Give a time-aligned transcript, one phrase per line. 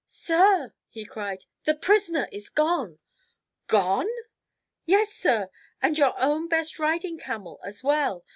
[0.07, 2.97] "Sir," he cried, "the prisoner is gone!"
[3.67, 4.07] "Gone!"
[4.87, 8.25] "Yes, sir, and your own best riding camel as well.